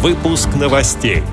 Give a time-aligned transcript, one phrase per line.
[0.00, 1.24] Выпуск новостей.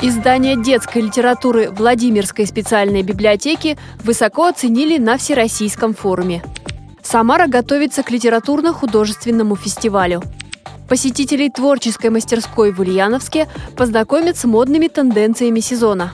[0.00, 6.44] Издание детской литературы Владимирской специальной библиотеки высоко оценили на Всероссийском форуме.
[7.02, 10.22] Самара готовится к литературно-художественному фестивалю.
[10.88, 16.12] Посетителей творческой мастерской в Ульяновске познакомят с модными тенденциями сезона.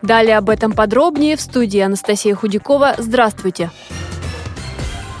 [0.00, 2.94] Далее об этом подробнее в студии Анастасия Худякова.
[2.96, 3.70] Здравствуйте!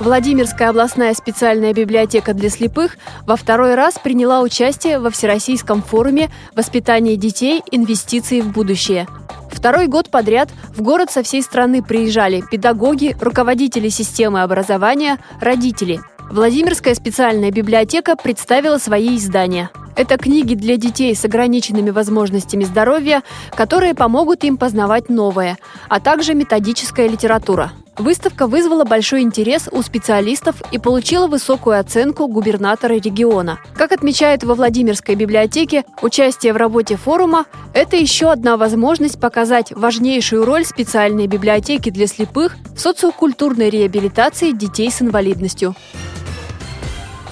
[0.02, 7.14] Владимирская областная специальная библиотека для слепых во второй раз приняла участие во Всероссийском форуме «Воспитание
[7.16, 7.62] детей.
[7.70, 9.06] Инвестиции в будущее».
[9.48, 16.00] Второй год подряд в город со всей страны приезжали педагоги, руководители системы образования, родители.
[16.32, 19.70] Владимирская специальная библиотека представила свои издания.
[19.94, 23.22] Это книги для детей с ограниченными возможностями здоровья,
[23.54, 30.62] которые помогут им познавать новое, а также методическая литература– Выставка вызвала большой интерес у специалистов
[30.72, 33.58] и получила высокую оценку губернатора региона.
[33.74, 40.44] Как отмечают во Владимирской библиотеке, участие в работе форума– это еще одна возможность показать важнейшую
[40.46, 45.74] роль специальной библиотеки для слепых в социокультурной реабилитации детей с инвалидностью.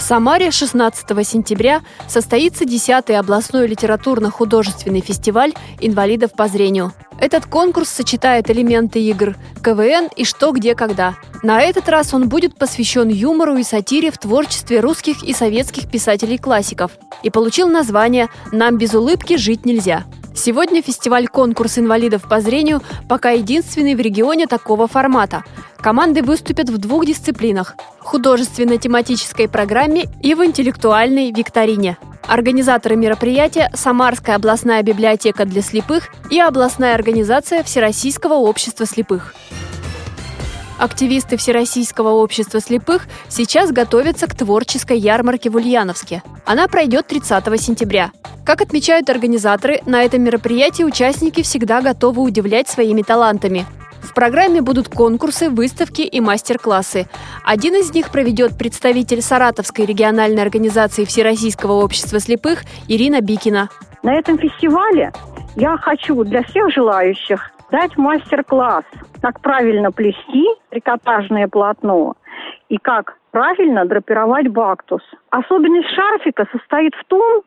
[0.00, 6.94] В Самаре 16 сентября состоится 10-й областной литературно-художественный фестиваль инвалидов по зрению.
[7.20, 11.16] Этот конкурс сочетает элементы игр КВН и «Что, где, когда».
[11.42, 16.92] На этот раз он будет посвящен юмору и сатире в творчестве русских и советских писателей-классиков
[17.22, 20.06] и получил название «Нам без улыбки жить нельзя».
[20.34, 25.44] Сегодня фестиваль-конкурс инвалидов по зрению пока единственный в регионе такого формата.
[25.78, 31.98] Команды выступят в двух дисциплинах– художественно-тематической программе и в интеллектуальной викторине.
[32.26, 39.34] Организаторы мероприятия– Самарская областная библиотека для слепых и областная организация Всероссийского общества слепых.
[40.80, 46.22] Активисты Всероссийского общества слепых сейчас готовятся к творческой ярмарке в Ульяновске.
[46.46, 48.12] Она пройдет 30 сентября.
[48.46, 53.66] Как отмечают организаторы, на этом мероприятии участники всегда готовы удивлять своими талантами.
[54.00, 57.06] В программе будут конкурсы, выставки и мастер-классы.
[57.44, 63.68] Один из них проведет представитель Саратовской региональной организации Всероссийского общества слепых Ирина Бикина.
[64.02, 65.12] На этом фестивале
[65.56, 68.84] я хочу для всех желающих дать мастер-класс,
[69.22, 72.14] как правильно плести трикотажное полотно
[72.68, 75.02] и как правильно драпировать бактус.
[75.30, 77.42] Особенность шарфика состоит в том,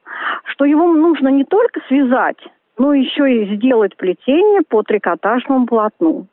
[0.46, 2.40] что его нужно не только связать,
[2.78, 6.28] но еще и сделать плетение по трикотажному полотну.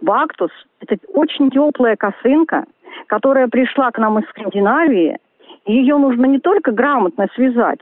[0.00, 2.64] Бактус– это очень теплая косынка,
[3.06, 5.18] которая пришла к нам из Скандинавии.
[5.66, 7.80] Ее нужно не только грамотно связать,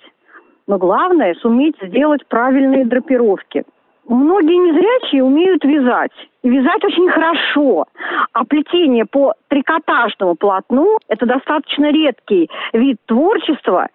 [0.66, 3.64] но главное– суметь сделать правильные драпировки.
[4.08, 6.12] Многие незрячие умеют вязать.
[6.42, 7.84] Вязать очень хорошо.
[8.32, 13.88] А плетение по трикотажному полотну– это достаточно редкий вид творчества.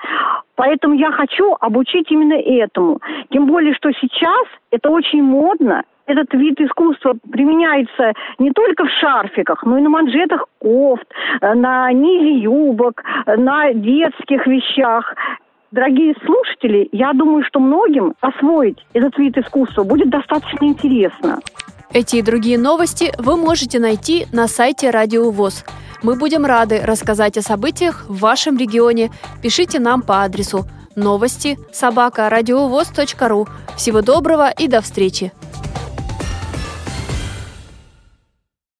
[0.55, 2.99] Поэтому я хочу обучить именно этому.
[3.31, 9.63] Тем более, что сейчас это очень модно этот вид искусства применяется не только в шарфиках,
[9.63, 11.05] но и на манжетах кофт,
[11.41, 15.15] э, на низе юбок, э, на детских вещах.
[15.73, 21.39] Дорогие слушатели, я думаю, что многим освоить этот вид искусства будет достаточно интересно.
[21.91, 25.65] Эти и другие новости вы можете найти на сайте Радио ВОЗ.
[26.03, 29.09] Мы будем рады рассказать о событиях в вашем регионе.
[29.41, 32.29] Пишите нам по адресу новости собака
[33.27, 33.47] ру.
[33.75, 35.31] Всего доброго и до встречи!